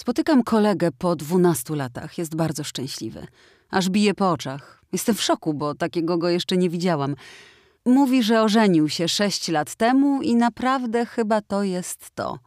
Spotykam 0.00 0.42
kolegę 0.42 0.88
po 0.98 1.16
dwunastu 1.16 1.74
latach. 1.74 2.18
Jest 2.18 2.34
bardzo 2.34 2.64
szczęśliwy. 2.64 3.26
Aż 3.70 3.88
bije 3.88 4.14
po 4.14 4.30
oczach. 4.30 4.82
Jestem 4.92 5.14
w 5.14 5.22
szoku, 5.22 5.54
bo 5.54 5.74
takiego 5.74 6.18
go 6.18 6.28
jeszcze 6.28 6.56
nie 6.56 6.70
widziałam. 6.70 7.14
Mówi, 7.84 8.22
że 8.22 8.42
ożenił 8.42 8.88
się 8.88 9.08
sześć 9.08 9.48
lat 9.48 9.74
temu 9.74 10.22
i 10.22 10.34
naprawdę 10.34 11.06
chyba 11.06 11.40
to 11.40 11.62
jest 11.62 12.10
to. 12.14 12.38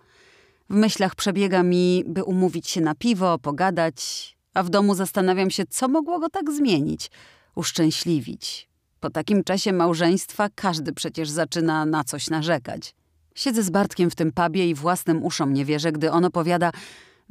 W 0.69 0.75
myślach 0.75 1.15
przebiega 1.15 1.63
mi, 1.63 2.03
by 2.07 2.23
umówić 2.23 2.69
się 2.69 2.81
na 2.81 2.95
piwo, 2.95 3.39
pogadać, 3.39 4.35
a 4.53 4.63
w 4.63 4.69
domu 4.69 4.95
zastanawiam 4.95 5.49
się, 5.49 5.63
co 5.69 5.87
mogło 5.87 6.19
go 6.19 6.29
tak 6.29 6.51
zmienić, 6.51 7.11
uszczęśliwić. 7.55 8.69
Po 8.99 9.09
takim 9.09 9.43
czasie 9.43 9.73
małżeństwa 9.73 10.47
każdy 10.55 10.93
przecież 10.93 11.29
zaczyna 11.29 11.85
na 11.85 12.03
coś 12.03 12.29
narzekać. 12.29 12.95
Siedzę 13.35 13.63
z 13.63 13.69
Bartkiem 13.69 14.09
w 14.09 14.15
tym 14.15 14.31
pubie 14.31 14.69
i 14.69 14.75
własnym 14.75 15.23
uszom 15.23 15.53
nie 15.53 15.65
wierzę, 15.65 15.91
gdy 15.91 16.11
on 16.11 16.25
opowiada: 16.25 16.71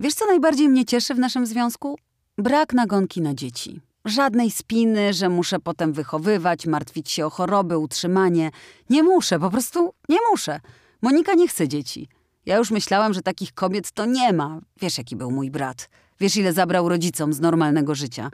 Wiesz, 0.03 0.15
co 0.15 0.27
najbardziej 0.27 0.69
mnie 0.69 0.85
cieszy 0.85 1.15
w 1.15 1.19
naszym 1.19 1.47
związku? 1.47 1.99
Brak 2.39 2.73
nagonki 2.73 3.21
na 3.21 3.35
dzieci. 3.35 3.81
Żadnej 4.05 4.51
spiny, 4.51 5.13
że 5.13 5.29
muszę 5.29 5.59
potem 5.59 5.93
wychowywać, 5.93 6.67
martwić 6.67 7.11
się 7.11 7.27
o 7.27 7.31
choroby, 7.31 7.79
utrzymanie. 7.79 8.51
Nie 8.91 9.03
muszę, 9.03 9.39
po 9.39 9.51
prostu 9.51 9.95
nie 10.09 10.17
muszę. 10.31 10.61
Monika 11.03 11.35
nie 11.35 11.49
chce 11.49 11.69
dzieci. 11.69 12.09
Ja 12.47 12.57
już 12.57 12.71
myślałam, 12.71 13.15
że 13.15 13.23
takich 13.23 13.53
kobiet 13.53 13.93
to 13.93 14.07
nie 14.07 14.33
ma. 14.33 14.61
Wiesz, 14.81 14.99
jaki 14.99 15.17
był 15.17 15.31
mój 15.31 15.51
brat. 15.51 15.89
Wiesz, 16.21 16.37
ile 16.37 16.53
zabrał 16.53 16.89
rodzicom 16.89 17.33
z 17.33 17.41
normalnego 17.41 17.95
życia. 17.95 18.31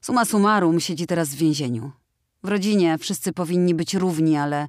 Suma 0.00 0.24
summarum 0.24 0.80
siedzi 0.80 1.06
teraz 1.06 1.28
w 1.28 1.36
więzieniu. 1.36 1.92
W 2.42 2.48
rodzinie 2.48 2.98
wszyscy 2.98 3.32
powinni 3.32 3.74
być 3.74 3.94
równi, 3.94 4.36
ale 4.36 4.68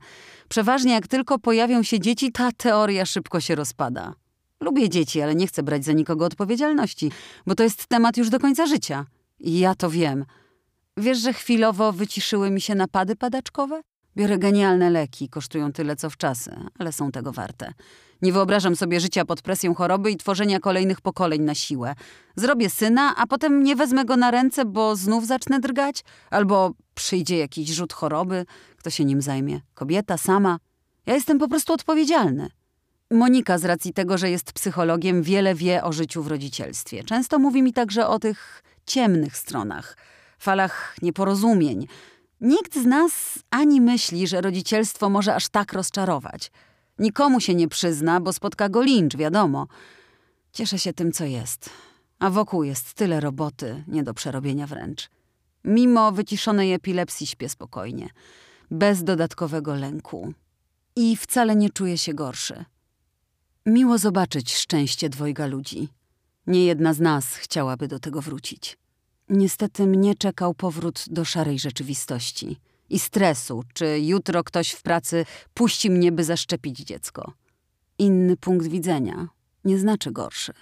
przeważnie 0.49 0.93
jak 0.93 1.07
tylko 1.07 1.39
pojawią 1.39 1.83
się 1.83 1.99
dzieci, 1.99 2.31
ta 2.31 2.51
teoria 2.51 3.05
szybko 3.05 3.39
się 3.39 3.55
rozpada. 3.55 4.13
Lubię 4.61 4.89
dzieci, 4.89 5.21
ale 5.21 5.35
nie 5.35 5.47
chcę 5.47 5.63
brać 5.63 5.85
za 5.85 5.91
nikogo 5.91 6.25
odpowiedzialności, 6.25 7.11
bo 7.47 7.55
to 7.55 7.63
jest 7.63 7.87
temat 7.87 8.17
już 8.17 8.29
do 8.29 8.39
końca 8.39 8.65
życia. 8.65 9.05
I 9.39 9.59
ja 9.59 9.75
to 9.75 9.89
wiem. 9.89 10.25
Wiesz, 10.97 11.17
że 11.17 11.33
chwilowo 11.33 11.91
wyciszyły 11.91 12.49
mi 12.49 12.61
się 12.61 12.75
napady 12.75 13.15
padaczkowe? 13.15 13.81
Biorę 14.17 14.37
genialne 14.37 14.89
leki, 14.89 15.29
kosztują 15.29 15.71
tyle 15.71 15.95
co 15.95 16.09
w 16.09 16.17
czasy, 16.17 16.55
ale 16.79 16.91
są 16.91 17.11
tego 17.11 17.31
warte. 17.31 17.73
Nie 18.21 18.33
wyobrażam 18.33 18.75
sobie 18.75 18.99
życia 18.99 19.25
pod 19.25 19.41
presją 19.41 19.75
choroby 19.75 20.11
i 20.11 20.17
tworzenia 20.17 20.59
kolejnych 20.59 21.01
pokoleń 21.01 21.41
na 21.41 21.55
siłę. 21.55 21.95
Zrobię 22.35 22.69
syna, 22.69 23.15
a 23.15 23.27
potem 23.27 23.63
nie 23.63 23.75
wezmę 23.75 24.05
go 24.05 24.17
na 24.17 24.31
ręce, 24.31 24.65
bo 24.65 24.95
znów 24.95 25.27
zacznę 25.27 25.59
drgać? 25.59 26.03
Albo 26.29 26.71
przyjdzie 26.95 27.37
jakiś 27.37 27.69
rzut 27.69 27.93
choroby, 27.93 28.45
kto 28.77 28.89
się 28.89 29.05
nim 29.05 29.21
zajmie? 29.21 29.61
Kobieta 29.73 30.17
sama? 30.17 30.57
Ja 31.05 31.13
jestem 31.13 31.39
po 31.39 31.47
prostu 31.47 31.73
odpowiedzialny. 31.73 32.49
Monika, 33.11 33.57
z 33.57 33.65
racji 33.65 33.93
tego, 33.93 34.17
że 34.17 34.29
jest 34.29 34.53
psychologiem, 34.53 35.23
wiele 35.23 35.55
wie 35.55 35.83
o 35.83 35.91
życiu 35.91 36.23
w 36.23 36.27
rodzicielstwie. 36.27 37.03
Często 37.03 37.39
mówi 37.39 37.63
mi 37.63 37.73
także 37.73 38.07
o 38.07 38.19
tych 38.19 38.63
ciemnych 38.85 39.37
stronach, 39.37 39.97
falach 40.39 40.95
nieporozumień. 41.01 41.87
Nikt 42.41 42.75
z 42.75 42.85
nas 42.85 43.39
ani 43.49 43.81
myśli, 43.81 44.27
że 44.27 44.41
rodzicielstwo 44.41 45.09
może 45.09 45.35
aż 45.35 45.49
tak 45.49 45.73
rozczarować. 45.73 46.51
Nikomu 46.99 47.39
się 47.39 47.55
nie 47.55 47.67
przyzna, 47.67 48.19
bo 48.19 48.33
spotka 48.33 48.69
go 48.69 48.81
lincz, 48.81 49.17
wiadomo. 49.17 49.67
Cieszę 50.53 50.79
się 50.79 50.93
tym, 50.93 51.11
co 51.11 51.25
jest. 51.25 51.69
A 52.19 52.29
wokół 52.29 52.63
jest 52.63 52.93
tyle 52.93 53.19
roboty, 53.19 53.83
nie 53.87 54.03
do 54.03 54.13
przerobienia 54.13 54.67
wręcz. 54.67 55.09
Mimo 55.63 56.11
wyciszonej 56.11 56.73
epilepsji 56.73 57.27
śpię 57.27 57.49
spokojnie, 57.49 58.09
bez 58.71 59.03
dodatkowego 59.03 59.75
lęku. 59.75 60.33
I 60.95 61.15
wcale 61.15 61.55
nie 61.55 61.69
czuję 61.69 61.97
się 61.97 62.13
gorszy. 62.13 62.65
Miło 63.65 63.97
zobaczyć 63.97 64.55
szczęście 64.55 65.09
dwojga 65.09 65.45
ludzi. 65.45 65.89
Nie 66.47 66.65
jedna 66.65 66.93
z 66.93 66.99
nas 66.99 67.35
chciałaby 67.35 67.87
do 67.87 67.99
tego 67.99 68.21
wrócić. 68.21 68.77
Niestety 69.29 69.87
mnie 69.87 70.15
czekał 70.15 70.53
powrót 70.53 71.05
do 71.07 71.25
szarej 71.25 71.59
rzeczywistości 71.59 72.57
i 72.89 72.99
stresu, 72.99 73.63
czy 73.73 73.99
jutro 73.99 74.43
ktoś 74.43 74.71
w 74.71 74.81
pracy 74.81 75.25
puści 75.53 75.89
mnie, 75.89 76.11
by 76.11 76.23
zaszczepić 76.23 76.79
dziecko. 76.79 77.33
Inny 77.97 78.37
punkt 78.37 78.67
widzenia 78.67 79.27
nie 79.65 79.79
znaczy 79.79 80.11
gorszy. 80.11 80.53